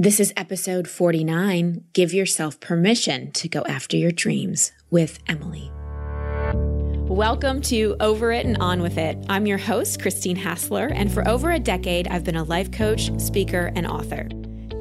[0.00, 5.70] This is episode 49 Give Yourself Permission to Go After Your Dreams with Emily.
[7.06, 9.18] Welcome to Over It and On With It.
[9.28, 13.10] I'm your host, Christine Hassler, and for over a decade, I've been a life coach,
[13.20, 14.26] speaker, and author.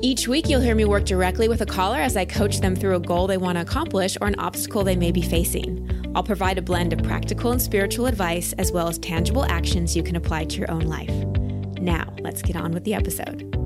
[0.02, 2.95] Each week, you'll hear me work directly with a caller as I coach them through
[2.95, 5.86] a goal they want to accomplish or an obstacle they may be facing.
[6.15, 10.01] I'll provide a blend of practical and spiritual advice as well as tangible actions you
[10.01, 11.13] can apply to your own life.
[11.81, 13.59] Now, let's get on with the episode.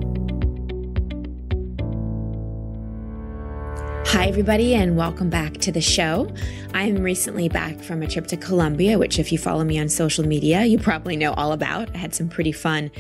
[4.14, 6.32] Hi, everybody, and welcome back to the show.
[6.76, 9.90] I am recently back from a trip to Colombia, which, if you follow me on
[9.90, 11.90] social media, you probably know all about.
[11.96, 12.92] I had some pretty fun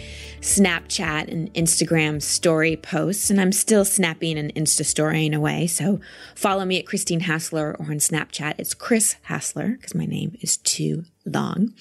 [0.41, 5.67] Snapchat and Instagram story posts, and I'm still snapping and Insta storying away.
[5.67, 5.99] So
[6.33, 8.55] follow me at Christine Hassler or on Snapchat.
[8.57, 11.75] It's Chris Hassler because my name is too long.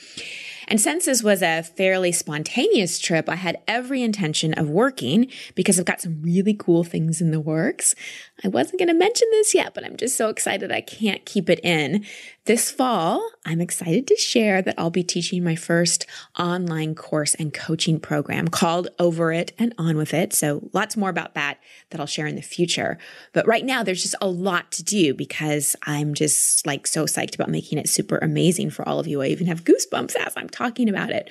[0.72, 5.78] And since this was a fairly spontaneous trip, I had every intention of working because
[5.78, 7.94] I've got some really cool things in the works.
[8.42, 11.50] I wasn't going to mention this yet, but I'm just so excited I can't keep
[11.50, 12.06] it in.
[12.46, 16.06] This fall, I'm excited to share that I'll be teaching my first
[16.38, 20.32] online course and coaching program called Over It and On With It.
[20.32, 21.58] So lots more about that
[21.90, 22.98] that I'll share in the future.
[23.34, 27.34] But right now, there's just a lot to do because I'm just like so psyched
[27.34, 29.22] about making it super amazing for all of you.
[29.22, 31.30] I even have goosebumps as I'm talking about it.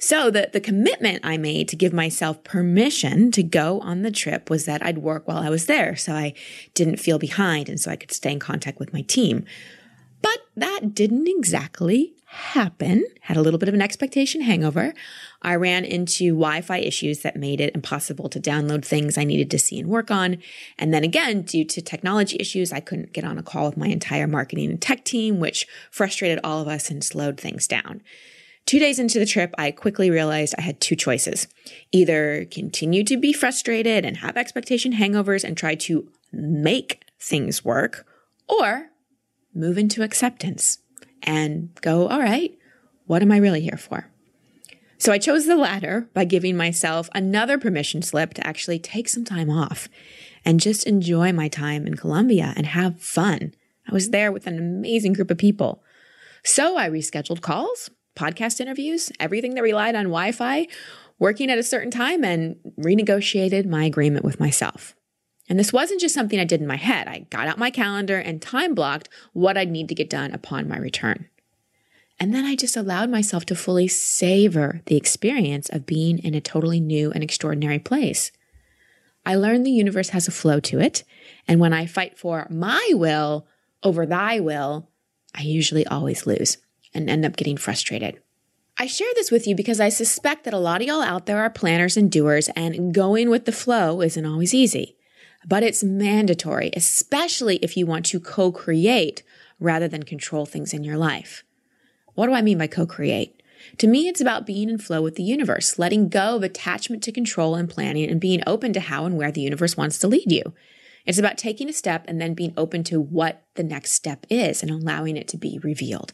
[0.00, 4.48] So the, the commitment I made to give myself permission to go on the trip
[4.48, 5.94] was that I'd work while I was there.
[5.94, 6.32] So I
[6.72, 9.44] didn't feel behind and so I could stay in contact with my team.
[10.22, 13.04] But that didn't exactly happen.
[13.22, 14.94] Had a little bit of an expectation hangover.
[15.42, 19.50] I ran into Wi Fi issues that made it impossible to download things I needed
[19.50, 20.38] to see and work on.
[20.78, 23.88] And then again, due to technology issues, I couldn't get on a call with my
[23.88, 28.00] entire marketing and tech team, which frustrated all of us and slowed things down.
[28.66, 31.48] Two days into the trip, I quickly realized I had two choices
[31.90, 38.06] either continue to be frustrated and have expectation hangovers and try to make things work,
[38.48, 38.90] or
[39.54, 40.78] move into acceptance
[41.22, 42.56] and go, all right,
[43.06, 44.08] what am I really here for?
[44.98, 49.24] So I chose the latter by giving myself another permission slip to actually take some
[49.24, 49.88] time off
[50.44, 53.54] and just enjoy my time in Colombia and have fun.
[53.88, 55.82] I was there with an amazing group of people.
[56.44, 60.68] So I rescheduled calls, podcast interviews, everything that relied on Wi Fi,
[61.18, 64.94] working at a certain time, and renegotiated my agreement with myself.
[65.48, 67.08] And this wasn't just something I did in my head.
[67.08, 70.68] I got out my calendar and time blocked what I'd need to get done upon
[70.68, 71.28] my return.
[72.20, 76.40] And then I just allowed myself to fully savor the experience of being in a
[76.40, 78.30] totally new and extraordinary place.
[79.24, 81.02] I learned the universe has a flow to it.
[81.48, 83.46] And when I fight for my will
[83.82, 84.90] over thy will,
[85.34, 86.58] I usually always lose
[86.94, 88.20] and end up getting frustrated.
[88.78, 91.42] I share this with you because I suspect that a lot of y'all out there
[91.42, 94.96] are planners and doers, and going with the flow isn't always easy
[95.46, 99.22] but it's mandatory, especially if you want to co create
[99.58, 101.44] rather than control things in your life.
[102.14, 103.42] What do I mean by co create?
[103.78, 107.12] To me, it's about being in flow with the universe, letting go of attachment to
[107.12, 110.30] control and planning, and being open to how and where the universe wants to lead
[110.30, 110.54] you.
[111.06, 114.62] It's about taking a step and then being open to what the next step is
[114.62, 116.12] and allowing it to be revealed.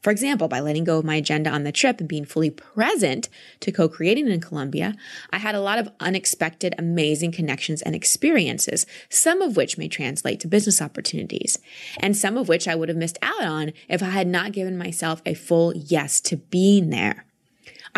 [0.00, 3.28] For example, by letting go of my agenda on the trip and being fully present
[3.60, 4.94] to co creating in Colombia,
[5.30, 10.38] I had a lot of unexpected, amazing connections and experiences, some of which may translate
[10.40, 11.58] to business opportunities,
[11.98, 14.78] and some of which I would have missed out on if I had not given
[14.78, 17.24] myself a full yes to being there.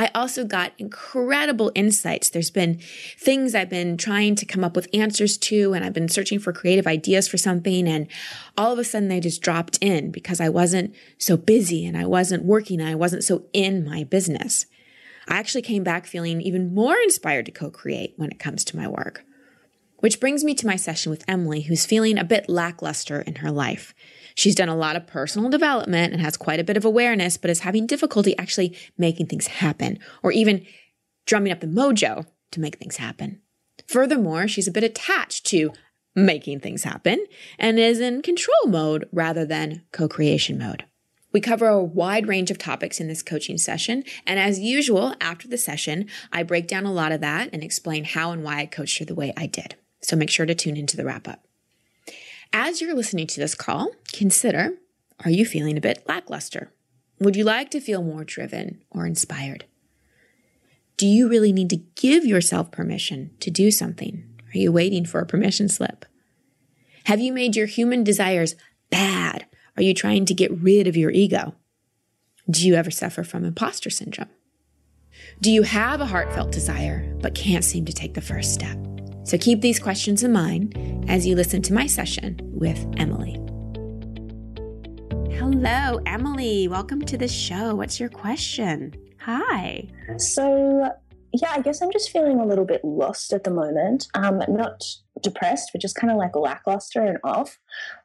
[0.00, 2.30] I also got incredible insights.
[2.30, 2.80] There's been
[3.18, 6.54] things I've been trying to come up with answers to, and I've been searching for
[6.54, 7.86] creative ideas for something.
[7.86, 8.06] And
[8.56, 12.06] all of a sudden they just dropped in because I wasn't so busy and I
[12.06, 14.64] wasn't working and I wasn't so in my business.
[15.28, 18.78] I actually came back feeling even more inspired to co create when it comes to
[18.78, 19.22] my work.
[19.98, 23.50] Which brings me to my session with Emily, who's feeling a bit lackluster in her
[23.50, 23.94] life.
[24.34, 27.50] She's done a lot of personal development and has quite a bit of awareness, but
[27.50, 30.66] is having difficulty actually making things happen or even
[31.26, 33.40] drumming up the mojo to make things happen.
[33.86, 35.72] Furthermore, she's a bit attached to
[36.14, 37.24] making things happen
[37.58, 40.84] and is in control mode rather than co creation mode.
[41.32, 44.02] We cover a wide range of topics in this coaching session.
[44.26, 48.04] And as usual, after the session, I break down a lot of that and explain
[48.04, 49.76] how and why I coached her the way I did.
[50.02, 51.44] So make sure to tune into the wrap up.
[52.52, 54.74] As you're listening to this call, consider
[55.24, 56.72] are you feeling a bit lackluster?
[57.20, 59.66] Would you like to feel more driven or inspired?
[60.96, 64.24] Do you really need to give yourself permission to do something?
[64.52, 66.06] Are you waiting for a permission slip?
[67.04, 68.56] Have you made your human desires
[68.90, 69.46] bad?
[69.76, 71.54] Are you trying to get rid of your ego?
[72.50, 74.30] Do you ever suffer from imposter syndrome?
[75.40, 78.76] Do you have a heartfelt desire but can't seem to take the first step?
[79.30, 80.74] So keep these questions in mind
[81.08, 83.34] as you listen to my session with Emily.
[85.36, 86.66] Hello, Emily.
[86.66, 87.76] Welcome to the show.
[87.76, 88.92] What's your question?
[89.20, 89.86] Hi.
[90.16, 90.90] So,
[91.32, 94.08] yeah, I guess I'm just feeling a little bit lost at the moment.
[94.14, 94.82] Um, not
[95.22, 97.56] depressed, but just kind of like lackluster and off.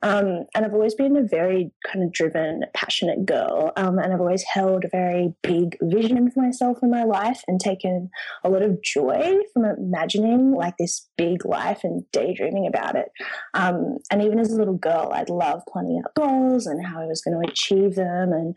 [0.01, 3.71] Um, and I've always been a very kind of driven, passionate girl.
[3.75, 7.59] Um, and I've always held a very big vision for myself in my life and
[7.59, 8.09] taken
[8.43, 13.09] a lot of joy from imagining like this big life and daydreaming about it.
[13.53, 17.05] Um, and even as a little girl, I'd love planning out goals and how I
[17.05, 18.31] was going to achieve them.
[18.31, 18.55] And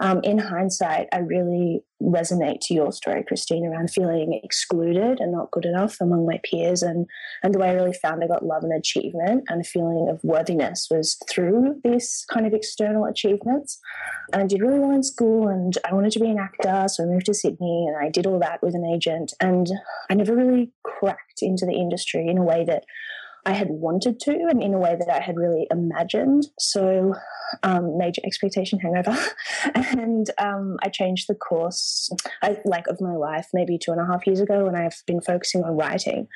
[0.00, 5.50] um, in hindsight, I really resonate to your story, Christine, around feeling excluded and not
[5.50, 6.82] good enough among my peers.
[6.82, 7.06] And,
[7.42, 10.22] and the way I really found I got love and achievement and a feeling of
[10.22, 10.57] worthiness
[10.90, 13.78] was through these kind of external achievements.
[14.32, 16.86] And I did really well in school and I wanted to be an actor.
[16.88, 19.32] So I moved to Sydney and I did all that with an agent.
[19.40, 19.70] And
[20.10, 22.84] I never really cracked into the industry in a way that
[23.48, 26.48] I had wanted to and in a way that I had really imagined.
[26.58, 27.14] So,
[27.62, 29.16] um, major expectation hangover.
[29.74, 32.10] and um, I changed the course,
[32.42, 35.22] I, like, of my life maybe two and a half years ago, and I've been
[35.22, 36.28] focusing on writing.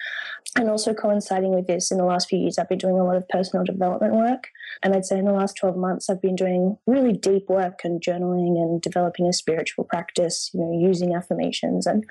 [0.56, 3.16] And also coinciding with this, in the last few years, I've been doing a lot
[3.16, 4.48] of personal development work.
[4.82, 8.00] And I'd say in the last 12 months, I've been doing really deep work and
[8.00, 11.86] journaling and developing a spiritual practice, you know, using affirmations.
[11.86, 12.04] And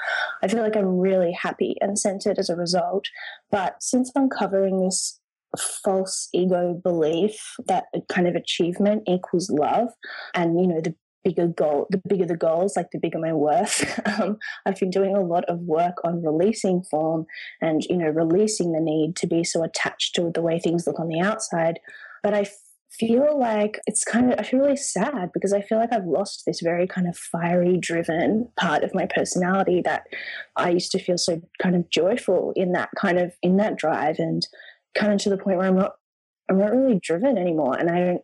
[0.43, 3.07] I feel like I'm really happy and centered as a result.
[3.49, 4.90] But since uncovering this
[5.83, 9.89] false ego belief that kind of achievement equals love.
[10.33, 13.99] And you know the bigger goal the bigger the goals like the bigger my worth.
[14.21, 17.25] Um, i've been doing a lot of work on releasing form
[17.61, 20.99] and you know releasing the need to be so attached to the way things look
[20.99, 21.79] on the outside.
[22.23, 22.45] But i
[22.99, 26.43] feel like it's kind of i feel really sad because i feel like i've lost
[26.45, 30.03] this very kind of fiery driven part of my personality that
[30.57, 34.17] i used to feel so kind of joyful in that kind of in that drive.
[34.19, 34.45] And
[34.95, 35.93] kind of to the point where i'm not
[36.49, 38.21] i'm not really driven anymore and i don't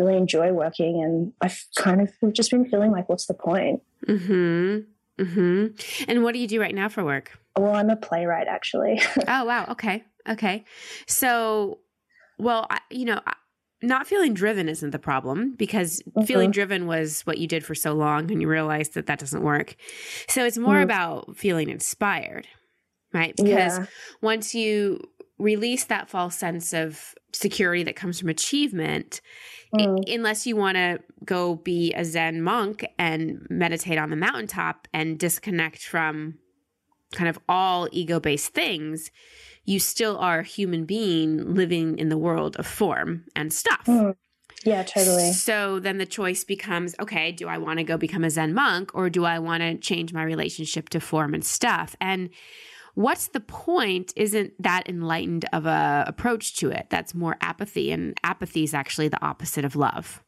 [0.00, 3.82] really enjoy working and I've kind of just been feeling like what's the point?
[4.06, 4.86] Mhm.
[5.18, 6.06] Mhm.
[6.08, 7.38] And what do you do right now for work?
[7.56, 9.00] Well, I'm a playwright actually.
[9.28, 9.66] oh, wow.
[9.70, 10.04] Okay.
[10.28, 10.64] Okay.
[11.06, 11.78] So,
[12.38, 13.20] well, I, you know,
[13.82, 16.22] not feeling driven isn't the problem because mm-hmm.
[16.22, 19.42] feeling driven was what you did for so long and you realized that that doesn't
[19.42, 19.76] work.
[20.28, 20.82] So it's more mm.
[20.82, 22.46] about feeling inspired,
[23.12, 23.34] right?
[23.36, 23.86] Because yeah.
[24.20, 25.00] once you
[25.40, 29.20] release that false sense of security that comes from achievement,
[29.74, 30.14] mm.
[30.14, 35.18] unless you want to go be a Zen monk and meditate on the mountaintop and
[35.18, 36.38] disconnect from
[37.12, 39.10] kind of all ego based things,
[39.64, 43.84] you still are a human being living in the world of form and stuff.
[43.86, 44.14] Mm.
[44.64, 45.32] Yeah, totally.
[45.32, 48.94] So then the choice becomes okay, do I want to go become a Zen monk
[48.94, 51.96] or do I want to change my relationship to form and stuff?
[52.00, 52.30] And
[52.94, 58.18] what's the point isn't that enlightened of a approach to it that's more apathy and
[58.22, 60.22] apathy is actually the opposite of love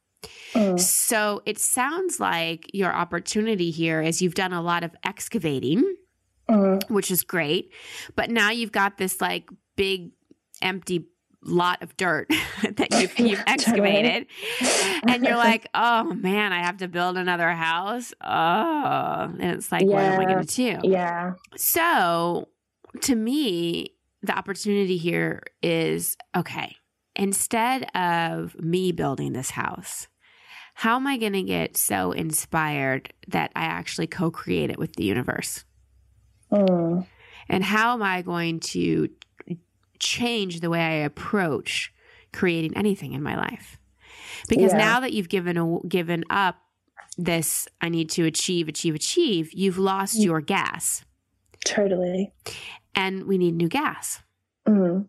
[0.55, 0.79] mm.
[0.79, 5.97] so it sounds like your opportunity here is you've done a lot of excavating
[6.49, 6.91] mm.
[6.91, 7.73] which is great
[8.17, 10.13] but now you've got this like big
[10.61, 11.07] empty
[11.45, 12.29] lot of dirt
[12.63, 14.27] that you've, you've excavated
[15.07, 19.83] and you're like oh man i have to build another house oh and it's like
[19.83, 19.89] yeah.
[19.89, 22.47] what am i going to do yeah so
[23.01, 26.77] to me, the opportunity here is okay,
[27.17, 30.09] instead of me building this house,
[30.75, 34.95] how am I going to get so inspired that I actually co create it with
[34.97, 35.65] the universe?
[36.51, 37.07] Mm.
[37.49, 39.09] And how am I going to
[40.03, 41.93] change the way I approach
[42.33, 43.79] creating anything in my life?
[44.49, 44.79] Because yeah.
[44.79, 46.57] now that you've given a, given up
[47.17, 50.25] this, I need to achieve, achieve, achieve, you've lost mm.
[50.25, 51.05] your gas.
[51.65, 52.33] Totally
[52.95, 54.23] and we need new gas.
[54.69, 55.09] Mm.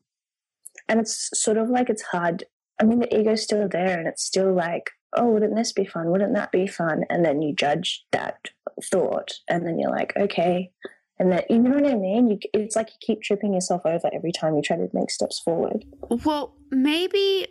[0.88, 2.44] And it's sort of like it's hard.
[2.80, 6.10] I mean, the ego's still there, and it's still like, oh, wouldn't this be fun?
[6.10, 7.04] Wouldn't that be fun?
[7.10, 8.50] And then you judge that
[8.84, 10.72] thought, and then you're like, okay.
[11.20, 12.30] And that you know what I mean?
[12.30, 15.40] You, it's like you keep tripping yourself over every time you try to make steps
[15.40, 15.86] forward.
[16.10, 17.48] Well, maybe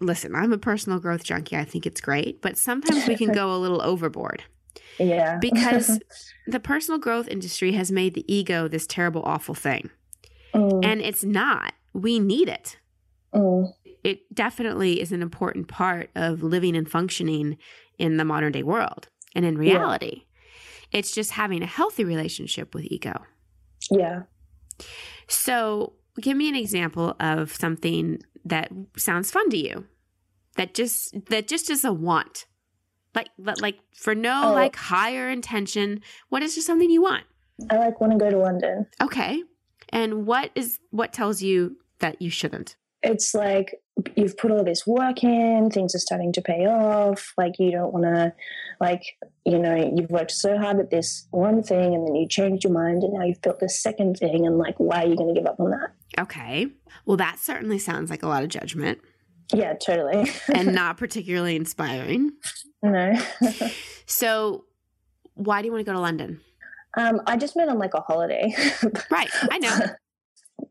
[0.00, 1.56] listen, I'm a personal growth junkie.
[1.56, 4.42] I think it's great, but sometimes we can go a little overboard.
[4.98, 5.36] Yeah.
[5.40, 5.98] because
[6.46, 9.90] the personal growth industry has made the ego this terrible, awful thing.
[10.54, 10.84] Mm.
[10.84, 11.74] And it's not.
[11.92, 12.78] We need it.
[13.34, 13.72] Mm.
[14.04, 17.58] It definitely is an important part of living and functioning
[17.98, 20.24] in the modern day world and in reality.
[20.92, 23.22] It's just having a healthy relationship with ego.
[23.90, 24.22] Yeah.
[25.28, 29.86] So, give me an example of something that sounds fun to you.
[30.56, 32.46] That just that just is a want
[33.14, 34.52] like like for no oh.
[34.52, 37.24] like higher intention what is just something you want
[37.70, 39.42] i like want to go to london okay
[39.90, 42.76] And what is what tells you that you shouldn't?
[43.02, 43.74] It's like
[44.14, 47.32] you've put all this work in, things are starting to pay off.
[47.36, 48.32] Like you don't want to,
[48.80, 49.02] like
[49.44, 52.72] you know, you've worked so hard at this one thing, and then you changed your
[52.72, 55.40] mind, and now you've built this second thing, and like, why are you going to
[55.40, 55.92] give up on that?
[56.18, 56.66] Okay,
[57.04, 59.00] well, that certainly sounds like a lot of judgment.
[59.54, 62.32] Yeah, totally, and not particularly inspiring.
[62.82, 63.14] No.
[64.06, 64.64] so,
[65.34, 66.40] why do you want to go to London?
[66.96, 68.54] Um, I just went on like a holiday.
[69.10, 69.78] right, I know.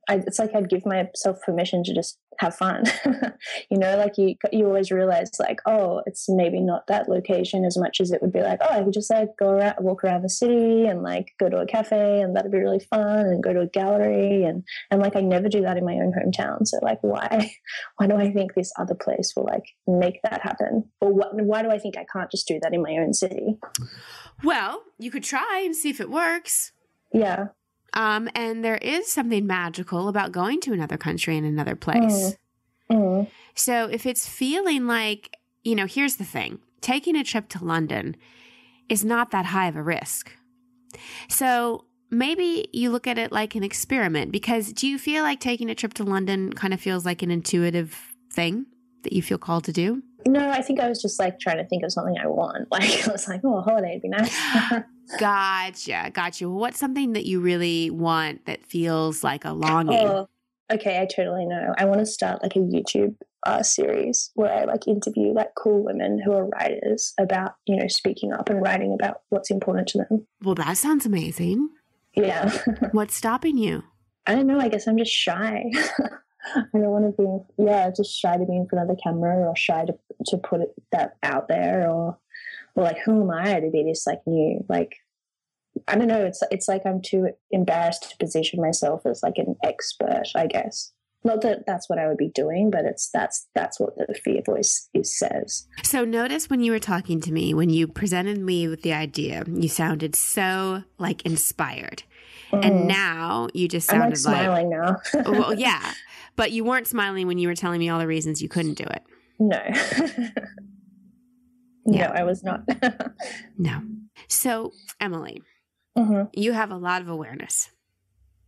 [0.07, 2.83] I, it's like I'd give myself permission to just have fun.
[3.71, 7.77] you know, like you you always realize like, oh, it's maybe not that location as
[7.77, 10.24] much as it would be like, oh, I could just like go around, walk around
[10.24, 13.53] the city and like go to a cafe and that'd be really fun and go
[13.53, 16.67] to a gallery and and like I never do that in my own hometown.
[16.67, 17.51] So like, why
[17.97, 20.85] why do I think this other place will like make that happen?
[21.01, 23.57] Or what, why do I think I can't just do that in my own city?
[24.43, 26.71] Well, you could try and see if it works.
[27.13, 27.47] Yeah.
[27.95, 32.35] Um, and there is something magical about going to another country and another place.
[32.91, 32.91] Mm.
[32.91, 33.27] Mm.
[33.55, 38.15] So if it's feeling like, you know, here's the thing taking a trip to London
[38.89, 40.31] is not that high of a risk.
[41.29, 45.69] So maybe you look at it like an experiment because do you feel like taking
[45.69, 47.97] a trip to London kind of feels like an intuitive
[48.31, 48.65] thing
[49.05, 50.03] that you feel called to do?
[50.27, 52.67] No, I think I was just like trying to think of something I want.
[52.71, 54.35] Like I was like, oh, a holiday would be nice.
[55.19, 56.50] gotcha, gotcha.
[56.50, 60.00] What's something that you really want that feels like a longing?
[60.00, 60.27] Oh,
[60.74, 61.74] okay, I totally know.
[61.77, 65.83] I want to start like a YouTube uh, series where I like interview like cool
[65.83, 70.00] women who are writers about you know speaking up and writing about what's important to
[70.00, 70.27] them.
[70.43, 71.69] Well, that sounds amazing.
[72.15, 72.51] Yeah.
[72.91, 73.83] what's stopping you?
[74.25, 74.59] I don't know.
[74.59, 75.65] I guess I'm just shy.
[76.55, 79.47] I don't want to be, yeah, just shy to be in front of the camera
[79.47, 79.93] or shy to
[80.27, 82.17] to put it that out there or
[82.75, 84.95] or like who am I to be this like new like
[85.87, 86.25] I don't know.
[86.25, 90.27] It's it's like I'm too embarrassed to position myself as like an expert.
[90.35, 90.93] I guess
[91.25, 94.41] not that that's what I would be doing, but it's that's that's what the fear
[94.45, 95.67] voice is says.
[95.83, 99.43] So notice when you were talking to me, when you presented me with the idea,
[99.51, 102.03] you sounded so like inspired,
[102.51, 102.63] mm.
[102.63, 105.31] and now you just sounded I'm like smiling like, now.
[105.31, 105.93] well, yeah,
[106.35, 108.83] but you weren't smiling when you were telling me all the reasons you couldn't do
[108.83, 109.03] it.
[109.39, 109.61] No.
[111.85, 112.07] yeah.
[112.07, 112.61] No, I was not.
[113.57, 113.81] no.
[114.27, 115.41] So, Emily,
[115.97, 116.23] mm-hmm.
[116.33, 117.69] you have a lot of awareness.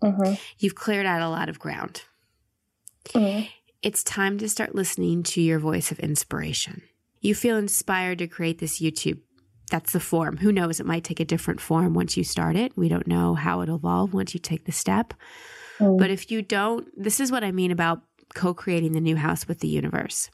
[0.03, 0.36] Mm-hmm.
[0.60, 2.03] You've cleared out a lot of ground.
[3.10, 3.48] Mm-hmm.
[3.82, 6.82] It's time to start listening to your voice of inspiration.
[7.22, 9.20] You feel inspired to create this YouTube.
[9.70, 10.38] That's the form.
[10.38, 10.79] Who knows?
[10.79, 12.77] It might take a different form once you start it.
[12.77, 15.13] We don't know how it'll evolve once you take the step.
[15.80, 15.98] Mm.
[15.98, 18.02] But if you don't, this is what I mean about
[18.34, 20.30] co creating the new house with the universe.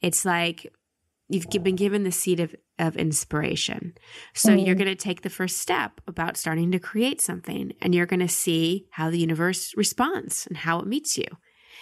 [0.00, 0.72] It's like
[1.28, 3.94] you've been given the seed of, of inspiration.
[4.34, 4.66] So mm.
[4.66, 8.20] you're going to take the first step about starting to create something and you're going
[8.20, 11.26] to see how the universe responds and how it meets you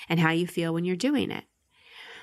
[0.08, 1.44] and how you feel when you're doing it.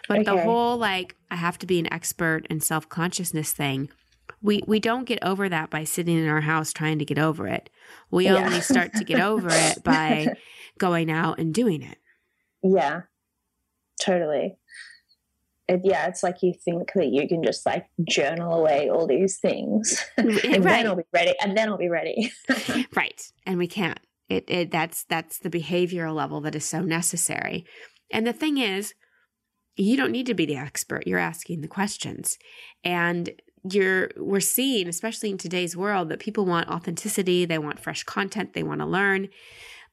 [0.07, 0.23] But okay.
[0.23, 3.89] the whole like, I have to be an expert and self consciousness thing,
[4.41, 7.47] we we don't get over that by sitting in our house trying to get over
[7.47, 7.69] it.
[8.11, 8.35] We yeah.
[8.35, 10.35] only start to get over it by
[10.77, 11.97] going out and doing it.
[12.63, 13.03] Yeah.
[13.99, 14.57] Totally.
[15.67, 19.37] It, yeah, it's like you think that you can just like journal away all these
[19.37, 20.63] things, and right.
[20.63, 21.33] then I'll be ready.
[21.41, 22.31] And then I'll be ready.
[22.95, 23.99] right, and we can't.
[24.29, 27.65] It, it that's that's the behavioral level that is so necessary.
[28.11, 28.93] And the thing is,
[29.75, 31.05] you don't need to be the expert.
[31.05, 32.37] You're asking the questions,
[32.85, 33.29] and
[33.71, 38.53] you're we're seeing especially in today's world that people want authenticity they want fresh content
[38.53, 39.29] they want to learn.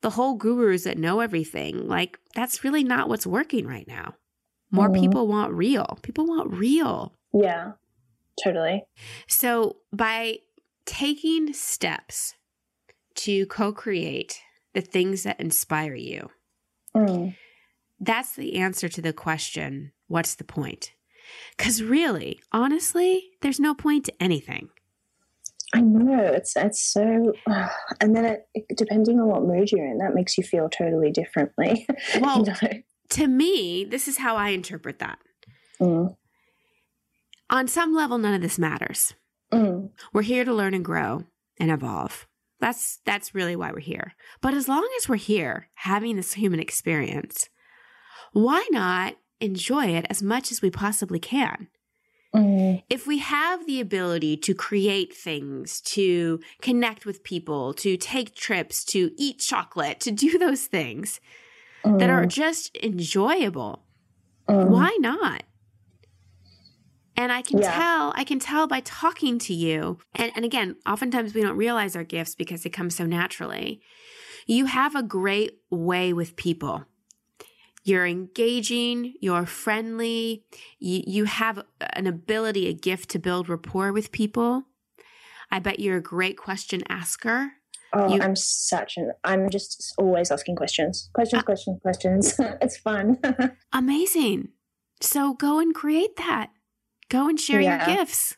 [0.01, 4.15] The whole gurus that know everything like that's really not what's working right now.
[4.71, 5.03] More mm-hmm.
[5.03, 5.99] people want real.
[6.03, 7.15] People want real.
[7.33, 7.73] Yeah
[8.43, 8.83] totally.
[9.29, 10.39] So by
[10.87, 12.35] taking steps
[13.15, 14.41] to co-create
[14.75, 16.31] the things that inspire you
[16.95, 17.35] mm.
[18.01, 20.94] that's the answer to the question what's the point
[21.57, 24.71] because really, honestly, there's no point to anything.
[25.75, 27.69] I know it's it's so, uh,
[28.01, 31.11] and then it, it, depending on what mood you're in, that makes you feel totally
[31.11, 31.87] differently.
[32.21, 32.83] Well, you know?
[33.11, 35.19] to me, this is how I interpret that.
[35.81, 36.17] Mm.
[37.51, 39.15] On some level, none of this matters.
[39.53, 39.91] Mm.
[40.13, 41.25] We're here to learn and grow
[41.59, 42.27] and evolve.
[42.61, 44.15] That's that's really why we're here.
[44.41, 47.49] But as long as we're here having this human experience,
[48.33, 51.69] why not enjoy it as much as we possibly can.
[52.35, 52.83] Mm.
[52.91, 58.85] If we have the ability to create things, to connect with people, to take trips,
[58.87, 61.21] to eat chocolate, to do those things
[61.85, 61.99] mm.
[61.99, 63.85] that are just enjoyable,
[64.49, 64.69] mm.
[64.69, 65.45] why not?
[67.17, 67.73] And I can yeah.
[67.73, 69.99] tell, I can tell by talking to you.
[70.17, 73.81] And, and again, oftentimes we don't realize our gifts because they come so naturally.
[74.47, 76.85] You have a great way with people.
[77.85, 80.45] You're engaging, you're friendly,
[80.79, 81.63] you, you have
[81.93, 84.63] an ability, a gift to build rapport with people.
[85.51, 87.53] I bet you're a great question asker.
[87.93, 89.13] Oh, You- I'm such an.
[89.23, 92.35] I'm just always asking questions, questions, Uh, questions, questions.
[92.63, 93.19] it's fun.
[93.73, 94.49] Amazing.
[95.01, 96.51] So go and create that.
[97.11, 97.87] Go and share Yeah.
[97.87, 98.37] your gifts.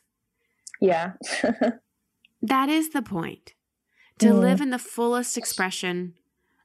[0.81, 1.13] yeah.
[2.43, 3.55] That is the point.
[4.19, 4.41] To Mm.
[4.41, 6.15] live in the fullest expression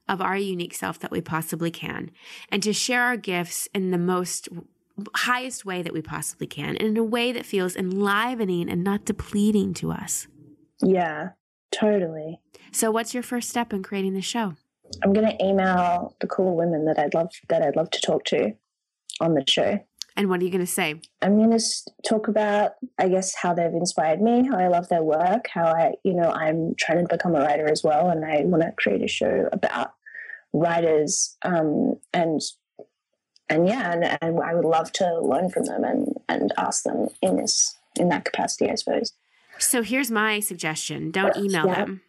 [0.08, 2.10] of our unique self that we possibly can,
[2.48, 4.48] and to share our gifts in the most
[5.16, 9.04] highest way that we possibly can, and in a way that feels enlivening and not
[9.04, 10.26] depleting to us.
[10.82, 11.30] yeah.
[11.72, 12.38] Totally.
[12.70, 14.56] So, what's your first step in creating the show?
[15.02, 18.52] I'm gonna email the cool women that I'd love that I'd love to talk to
[19.20, 19.80] on the show.
[20.16, 21.00] And what are you going to say?
[21.22, 21.64] I'm going to
[22.06, 25.92] talk about, I guess, how they've inspired me, how I love their work, how I,
[26.04, 29.02] you know, I'm trying to become a writer as well, and I want to create
[29.02, 29.92] a show about
[30.52, 32.40] writers, um, and
[33.48, 37.08] and yeah, and, and I would love to learn from them and and ask them
[37.22, 39.12] in this in that capacity, I suppose.
[39.58, 41.84] So, here's my suggestion don't email Yeah.
[41.84, 42.02] them,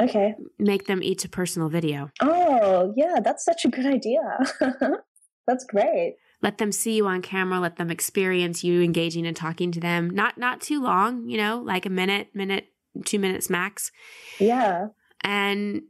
[0.00, 0.34] Okay.
[0.58, 2.10] make them each a personal video.
[2.20, 4.20] Oh, yeah, that's such a good idea.
[5.46, 6.16] that's great.
[6.42, 10.10] Let them see you on camera let them experience you engaging and talking to them
[10.10, 12.66] not not too long you know like a minute minute
[13.04, 13.90] two minutes max
[14.38, 14.88] Yeah.
[15.22, 15.82] and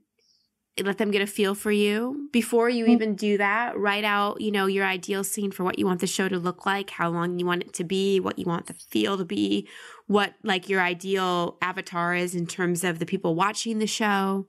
[0.85, 2.91] let them get a feel for you before you Mm.
[2.91, 6.07] even do that write out you know your ideal scene for what you want the
[6.07, 8.75] show to look like how long you want it to be what you want the
[8.75, 9.67] feel to be
[10.07, 14.47] what like your ideal avatar is in terms of the people watching the show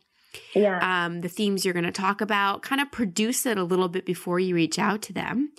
[0.54, 1.06] Yeah.
[1.06, 4.06] um, the themes you're going to talk about kind of produce it a little bit
[4.06, 5.52] before you reach out to them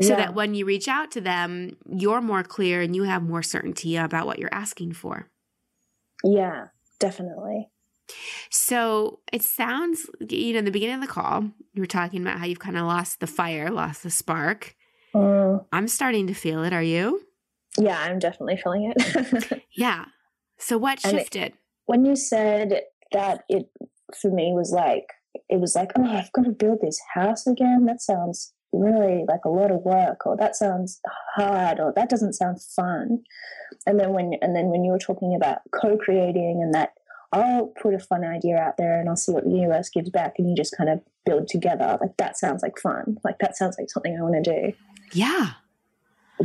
[0.00, 0.16] so Yeah.
[0.16, 3.96] that when you reach out to them you're more clear and you have more certainty
[3.96, 5.28] about what you're asking for
[6.22, 6.66] yeah,
[6.98, 7.70] definitely.
[8.50, 12.38] so it sounds you know in the beginning of the call you were talking about
[12.38, 14.74] how you've kind of lost the fire lost the spark
[15.12, 17.22] Mm, i'm starting to feel it are you
[17.78, 19.62] yeah, I'm definitely feeling it.
[19.76, 20.04] yeah
[20.58, 21.52] so what it- shifted
[21.86, 23.68] when you said that it
[24.16, 25.06] for me was like
[25.48, 27.86] it was like oh i've got to build this house again.
[27.86, 31.00] That sounds really like a lot of work or that sounds
[31.34, 33.20] hard or that doesn't sound fun.
[33.86, 36.94] And then when and then when you were talking about co-creating and that
[37.32, 40.34] i'll put a fun idea out there and i'll see what the universe gives back
[40.36, 43.18] and you just kind of build together like that sounds like fun.
[43.24, 44.72] Like that sounds like something i want to do.
[45.12, 45.52] Yeah.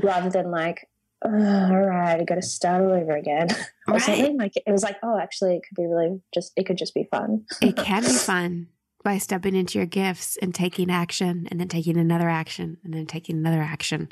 [0.03, 0.87] Rather than like
[1.23, 3.47] all right i gotta start all over again
[3.87, 4.01] or Right.
[4.01, 6.93] something like it was like oh actually it could be really just it could just
[6.93, 8.67] be fun it can be fun
[9.03, 13.05] by stepping into your gifts and taking action and then taking another action and then
[13.05, 14.09] taking another action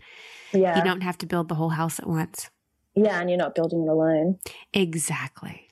[0.53, 2.49] yeah You don't have to build the whole house at once.
[2.95, 4.39] yeah and you're not building it alone
[4.73, 5.67] Exactly.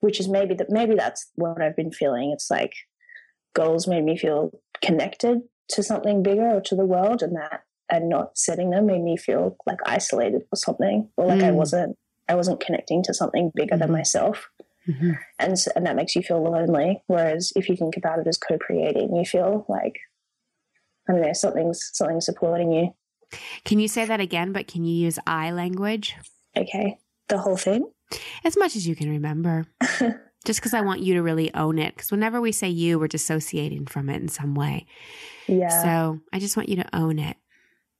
[0.00, 2.72] which is maybe that maybe that's what i've been feeling it's like
[3.54, 4.50] goals made me feel
[4.82, 9.02] connected to something bigger or to the world and that and not setting them made
[9.02, 11.54] me feel like isolated or something or like i Mm.
[11.54, 11.96] wasn't
[12.28, 13.92] i wasn't connecting to something bigger than Mhm.
[13.92, 14.48] myself
[15.38, 18.36] and s- and that makes you feel lonely whereas if you think about it as
[18.38, 19.98] co-creating you feel like
[21.08, 22.94] i don't know something's something's supporting you
[23.64, 26.14] Can you say that again, but can you use I language?
[26.56, 27.90] okay the whole thing
[28.44, 29.66] As much as you can remember.
[30.46, 31.96] Just because I want you to really own it.
[31.96, 34.86] Because whenever we say you, we're dissociating from it in some way.
[35.48, 37.36] yeah So I just want you to own it.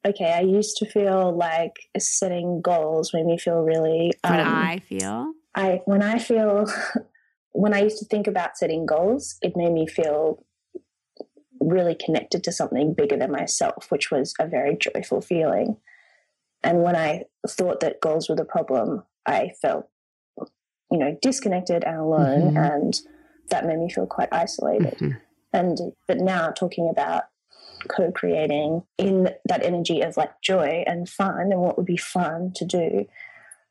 [0.06, 5.32] Okay i used to feel like setting goals made me feel really um, I feel.
[5.54, 6.66] I when I feel
[7.52, 10.44] when I used to think about setting goals, it made me feel
[11.60, 15.78] really connected to something bigger than myself, which was a very joyful feeling.
[16.62, 19.88] And when I thought that goals were the problem, I felt,
[20.90, 22.74] you know, disconnected and alone, Mhm.
[22.74, 23.00] and
[23.48, 24.98] that made me feel quite isolated.
[24.98, 25.16] Mhm.
[25.52, 27.24] And but now talking about
[27.86, 32.64] co-creating in that energy of like joy and fun and what would be fun to
[32.64, 33.06] do.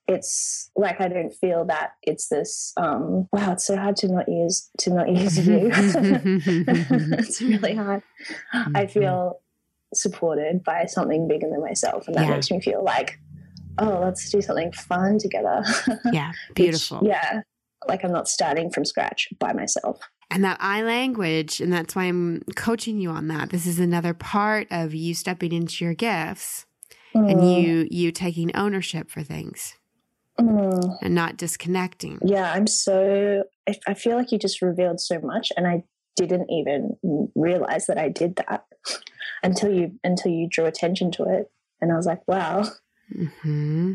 [0.08, 4.30] It's like I don't feel that it's this um wow it's so hard to not
[4.30, 5.72] use to not use you.
[7.18, 8.04] It's really hard.
[8.54, 9.40] I feel
[9.94, 12.32] supported by something bigger than myself and that Yeah.
[12.36, 13.20] makes me feel like
[13.80, 15.64] oh let's do something fun together.
[16.12, 17.00] Yeah, Which, beautiful.
[17.04, 17.42] yeah
[17.88, 20.00] like I'm not starting from scratch by myself
[20.32, 23.52] And that I language, and that's why I'm coaching you on that.
[23.52, 26.66] This is another part of you stepping into your gifts
[27.14, 29.76] and Mm, you you taking ownership for things
[30.40, 30.98] mm.
[31.02, 32.20] and not disconnecting.
[32.24, 33.44] Yeah, I'm so.
[33.70, 35.84] I- I feel like you just revealed so much, and I
[36.16, 36.98] didn't even
[37.36, 38.66] realize that I did that
[39.44, 42.66] until you until you drew attention to it, and I was like, wow,
[43.40, 43.94] hmm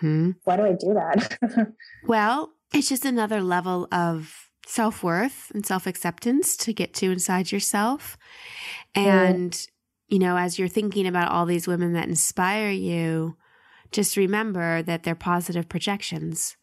[0.00, 1.38] hmm why do I do that?
[2.04, 7.50] Well, it's just another level of self worth and self acceptance to get to inside
[7.50, 8.18] yourself.
[8.94, 9.68] And, mm.
[10.08, 13.36] you know, as you're thinking about all these women that inspire you,
[13.90, 16.56] just remember that they're positive projections.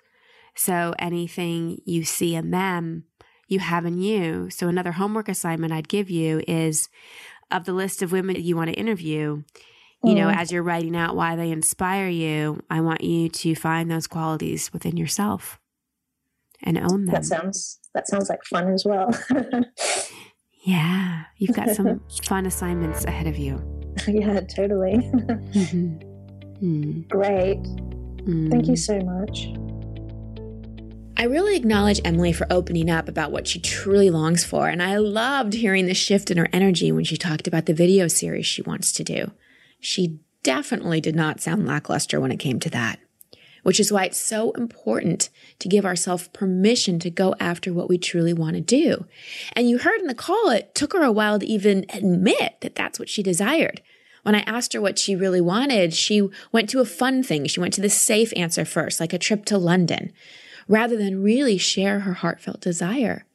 [0.53, 3.05] So anything you see in them,
[3.47, 4.49] you have in you.
[4.51, 6.87] So another homework assignment I'd give you is
[7.51, 9.43] of the list of women you want to interview,
[10.03, 10.35] you know, mm.
[10.35, 14.71] as you're writing out why they inspire you, I want you to find those qualities
[14.71, 15.59] within yourself
[16.65, 17.13] and own them.
[17.13, 19.09] That sounds that sounds like fun as well.
[20.65, 23.61] yeah, you've got some fun assignments ahead of you.
[24.07, 24.97] Yeah, totally.
[25.13, 26.65] mm-hmm.
[26.65, 27.07] mm.
[27.07, 27.61] Great.
[28.25, 28.51] Mm.
[28.51, 29.47] Thank you so much.
[31.17, 34.97] I really acknowledge Emily for opening up about what she truly longs for, and I
[34.97, 38.61] loved hearing the shift in her energy when she talked about the video series she
[38.63, 39.31] wants to do.
[39.79, 42.99] She definitely did not sound lackluster when it came to that
[43.65, 47.97] which is why it's so important to give ourselves permission to go after what we
[47.97, 49.07] truly want to do.
[49.53, 52.75] And you heard in the call, it took her a while to even admit that
[52.75, 53.81] that's what she desired.
[54.21, 57.47] When I asked her what she really wanted, she went to a fun thing.
[57.47, 60.13] She went to the safe answer first, like a trip to London,
[60.67, 63.25] rather than really share her heartfelt desire.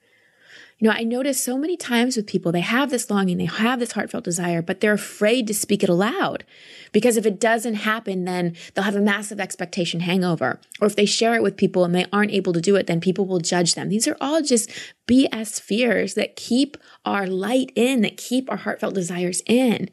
[0.80, 3.80] You know, I notice so many times with people, they have this longing, they have
[3.80, 6.42] this heartfelt desire, but they're afraid to speak it aloud.
[6.90, 10.58] Because if it doesn't happen, then they'll have a massive expectation hangover.
[10.80, 12.98] Or if they share it with people and they aren't able to do it, then
[12.98, 13.90] people will judge them.
[13.90, 14.70] These are all just
[15.06, 19.90] BS fears that keep our light in, that keep our heartfelt desires in.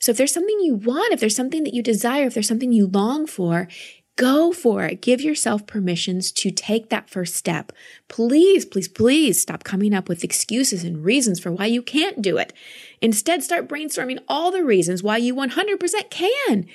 [0.00, 2.72] So if there's something you want, if there's something that you desire, if there's something
[2.72, 3.68] you long for,
[4.16, 5.02] Go for it.
[5.02, 7.70] Give yourself permissions to take that first step.
[8.08, 12.38] Please, please, please stop coming up with excuses and reasons for why you can't do
[12.38, 12.54] it.
[13.02, 16.66] Instead, start brainstorming all the reasons why you 100% can.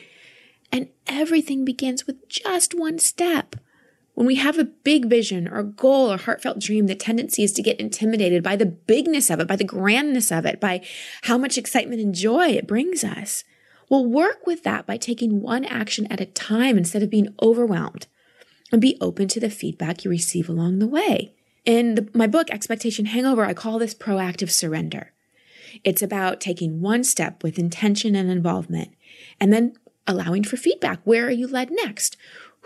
[0.72, 3.56] And everything begins with just one step.
[4.14, 7.64] When we have a big vision or goal or heartfelt dream, the tendency is to
[7.64, 10.86] get intimidated by the bigness of it, by the grandness of it, by
[11.24, 13.44] how much excitement and joy it brings us.
[13.92, 18.08] Well, work with that by taking one action at a time instead of being overwhelmed
[18.72, 21.34] and be open to the feedback you receive along the way.
[21.66, 25.12] In the, my book, Expectation Hangover, I call this proactive surrender.
[25.84, 28.96] It's about taking one step with intention and involvement
[29.42, 29.74] and then
[30.08, 31.02] allowing for feedback.
[31.04, 32.16] Where are you led next?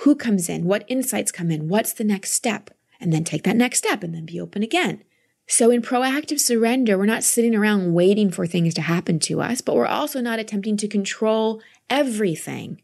[0.02, 0.66] Who comes in?
[0.66, 1.70] What insights come in?
[1.70, 2.70] What's the next step?
[3.00, 5.04] And then take that next step and then be open again.
[5.48, 9.62] So in proactive surrender, we're not sitting around waiting for things to happen to us,
[9.62, 12.82] but we're also not attempting to control everything.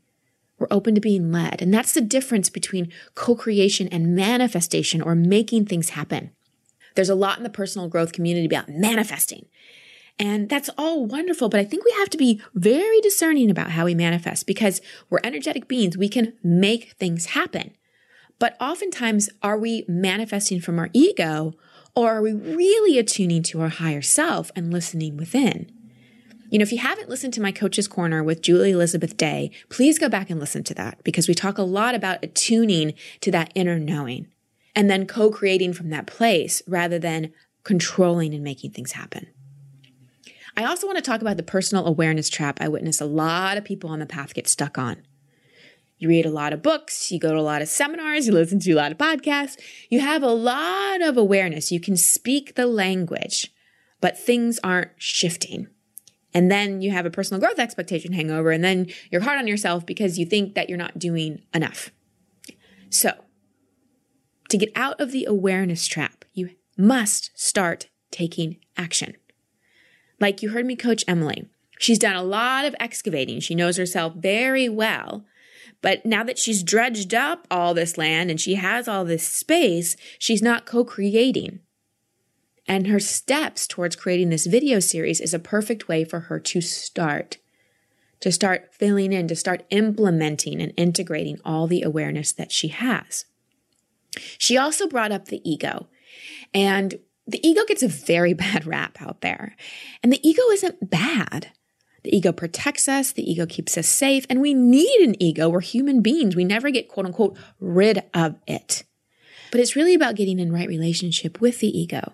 [0.59, 1.61] We're open to being led.
[1.61, 6.31] And that's the difference between co-creation and manifestation or making things happen.
[6.93, 9.47] There's a lot in the personal growth community about manifesting.
[10.19, 13.85] And that's all wonderful, but I think we have to be very discerning about how
[13.85, 15.97] we manifest because we're energetic beings.
[15.97, 17.71] We can make things happen.
[18.37, 21.55] But oftentimes, are we manifesting from our ego
[21.95, 25.71] or are we really attuning to our higher self and listening within?
[26.49, 29.97] You know, if you haven't listened to my coach's corner with Julie Elizabeth Day, please
[29.97, 33.51] go back and listen to that because we talk a lot about attuning to that
[33.55, 34.27] inner knowing
[34.75, 37.31] and then co-creating from that place rather than
[37.63, 39.27] controlling and making things happen.
[40.57, 43.63] I also want to talk about the personal awareness trap I witness a lot of
[43.63, 45.03] people on the path get stuck on.
[46.01, 48.59] You read a lot of books, you go to a lot of seminars, you listen
[48.61, 51.71] to a lot of podcasts, you have a lot of awareness.
[51.71, 53.53] You can speak the language,
[53.99, 55.67] but things aren't shifting.
[56.33, 59.85] And then you have a personal growth expectation hangover, and then you're hard on yourself
[59.85, 61.91] because you think that you're not doing enough.
[62.89, 63.11] So,
[64.49, 69.17] to get out of the awareness trap, you must start taking action.
[70.19, 71.47] Like you heard me coach Emily.
[71.77, 73.39] She's done a lot of excavating.
[73.39, 75.25] She knows herself very well.
[75.81, 79.95] But now that she's dredged up all this land and she has all this space,
[80.19, 81.59] she's not co creating.
[82.67, 86.61] And her steps towards creating this video series is a perfect way for her to
[86.61, 87.37] start,
[88.19, 93.25] to start filling in, to start implementing and integrating all the awareness that she has.
[94.37, 95.87] She also brought up the ego.
[96.53, 99.55] And the ego gets a very bad rap out there.
[100.03, 101.51] And the ego isn't bad.
[102.03, 105.49] The ego protects us, the ego keeps us safe, and we need an ego.
[105.49, 106.35] We're human beings.
[106.35, 108.83] We never get quote unquote rid of it.
[109.51, 112.13] But it's really about getting in right relationship with the ego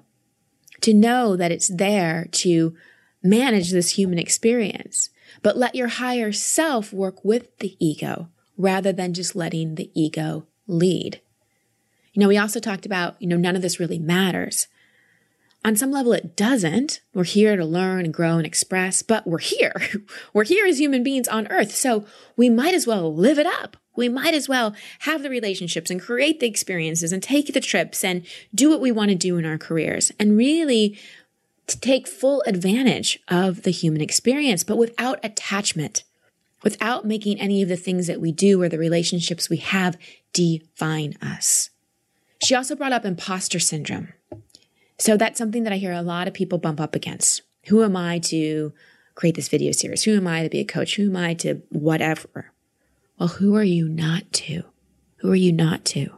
[0.82, 2.76] to know that it's there to
[3.23, 5.10] manage this human experience.
[5.41, 10.47] But let your higher self work with the ego rather than just letting the ego
[10.67, 11.21] lead.
[12.13, 14.67] You know, we also talked about, you know, none of this really matters.
[15.65, 17.02] On some level, it doesn't.
[17.13, 19.74] We're here to learn and grow and express, but we're here.
[20.34, 21.76] we're here as human beings on earth.
[21.76, 23.76] So we might as well live it up.
[23.96, 28.04] We might as well have the relationships and create the experiences and take the trips
[28.04, 30.98] and do what we want to do in our careers and really
[31.65, 36.04] to take full advantage of the human experience, but without attachment,
[36.63, 39.98] without making any of the things that we do or the relationships we have
[40.32, 41.72] define us.
[42.43, 44.13] She also brought up imposter syndrome.
[45.00, 47.44] So that's something that I hear a lot of people bump up against.
[47.68, 48.74] Who am I to
[49.16, 50.04] create this video series?
[50.04, 50.96] Who am I to be a coach?
[50.96, 52.52] Who am I to whatever?
[53.20, 54.64] Well, who are you not to?
[55.18, 56.16] Who are you not to?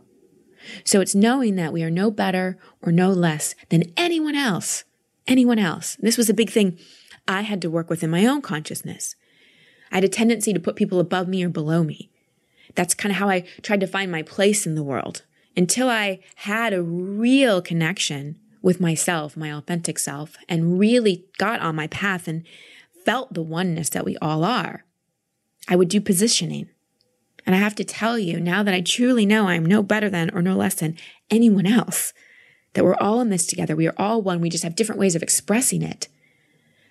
[0.84, 4.84] So it's knowing that we are no better or no less than anyone else.
[5.28, 5.98] Anyone else.
[6.00, 6.78] This was a big thing
[7.28, 9.16] I had to work with in my own consciousness.
[9.92, 12.10] I had a tendency to put people above me or below me.
[12.76, 15.24] That's kind of how I tried to find my place in the world
[15.56, 21.76] until I had a real connection with myself, my authentic self, and really got on
[21.76, 22.46] my path and
[23.06, 24.86] felt the oneness that we all are.
[25.68, 26.70] I would do positioning.
[27.46, 30.30] And I have to tell you, now that I truly know I'm no better than
[30.32, 30.98] or no less than
[31.30, 32.14] anyone else,
[32.74, 35.16] that we're all in this together, we are all one, we just have different ways
[35.16, 36.08] of expressing it,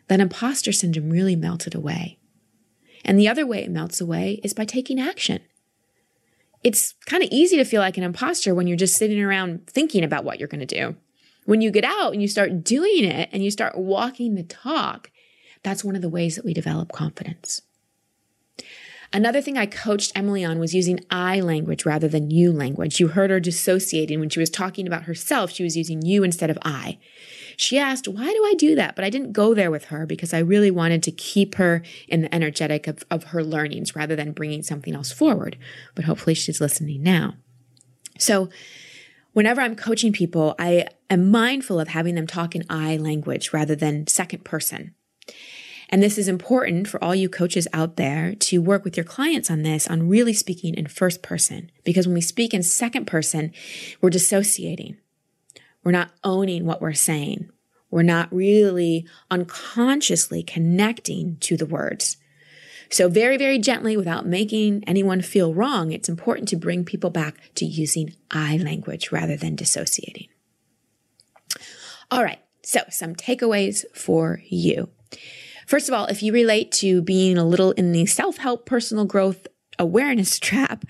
[0.09, 2.19] that imposter syndrome really melted away.
[3.05, 5.41] And the other way it melts away is by taking action.
[6.65, 10.03] It's kind of easy to feel like an imposter when you're just sitting around thinking
[10.03, 10.97] about what you're going to do.
[11.49, 15.11] When you get out and you start doing it and you start walking the talk,
[15.63, 17.63] that's one of the ways that we develop confidence.
[19.15, 23.01] Another thing I coached Emily on was using I language rather than you language.
[23.01, 26.51] You heard her dissociating when she was talking about herself, she was using you instead
[26.51, 26.99] of I.
[27.57, 28.95] She asked, Why do I do that?
[28.95, 32.21] But I didn't go there with her because I really wanted to keep her in
[32.21, 35.57] the energetic of, of her learnings rather than bringing something else forward.
[35.95, 37.37] But hopefully she's listening now.
[38.19, 38.51] So,
[39.39, 43.77] whenever I'm coaching people, I am mindful of having them talk in I language rather
[43.77, 44.97] than second person.
[45.91, 49.49] And this is important for all you coaches out there to work with your clients
[49.49, 51.71] on this, on really speaking in first person.
[51.85, 53.53] Because when we speak in second person,
[54.01, 54.97] we're dissociating.
[55.85, 57.49] We're not owning what we're saying.
[57.93, 62.17] We're not really unconsciously connecting to the words.
[62.91, 67.51] So very, very gently without making anyone feel wrong, it's important to bring people back
[67.57, 70.29] to using I language rather than dissociating.
[72.11, 72.41] All right.
[72.63, 74.89] So some takeaways for you.
[75.67, 79.05] First of all, if you relate to being a little in the self help personal
[79.05, 79.47] growth
[79.79, 80.85] awareness trap,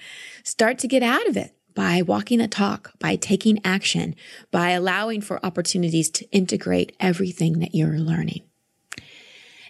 [0.44, 4.14] start to get out of it by walking the talk, by taking action,
[4.50, 8.47] by allowing for opportunities to integrate everything that you're learning.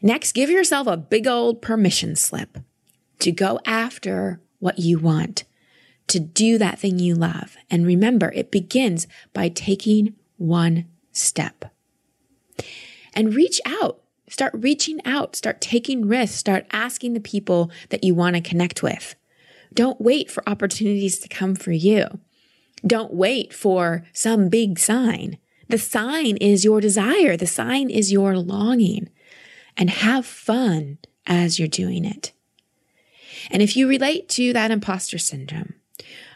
[0.03, 2.59] Next, give yourself a big old permission slip
[3.19, 5.45] to go after what you want,
[6.09, 7.57] to do that thing you love.
[7.71, 11.73] And remember, it begins by taking one step.
[13.15, 18.15] And reach out Start reaching out, start taking risks, start asking the people that you
[18.15, 19.15] want to connect with.
[19.73, 22.07] Don't wait for opportunities to come for you.
[22.87, 25.39] Don't wait for some big sign.
[25.69, 27.37] The sign is your desire.
[27.37, 29.09] The sign is your longing.
[29.79, 32.33] And have fun as you're doing it.
[33.51, 35.75] And if you relate to that imposter syndrome,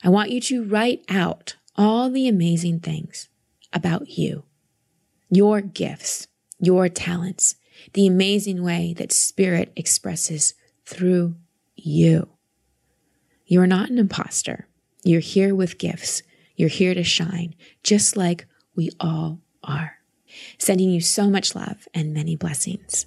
[0.05, 3.29] I want you to write out all the amazing things
[3.73, 4.45] about you,
[5.29, 6.29] your gifts,
[6.61, 7.57] your talents,
[7.95, 10.55] the amazing way that spirit expresses
[10.87, 11.35] through
[11.75, 12.29] you.
[13.47, 14.69] You are not an imposter.
[15.03, 16.23] You're here with gifts.
[16.55, 19.99] You're here to shine, just like we all are.
[20.59, 23.07] Sending you so much love and many blessings.